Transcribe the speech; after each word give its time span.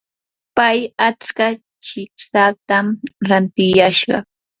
pay 0.59 0.79
atska 1.07 1.47
chipsatam 1.85 2.85
rantiyashqa. 3.29 4.17